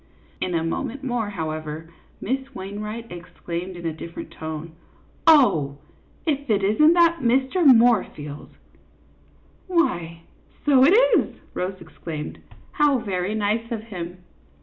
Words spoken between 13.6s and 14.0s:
of